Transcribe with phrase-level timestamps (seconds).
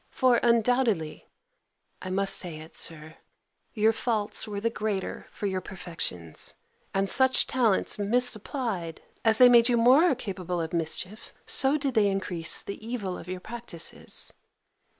[0.09, 1.27] For, undoubtedly
[2.01, 3.17] (I must say it, Sir),
[3.75, 6.55] your faults were the greater for your perfections:
[6.91, 12.07] and such talents misapplied, as they made you more capable of mischief, so did they
[12.07, 14.33] increase the evil of your practices.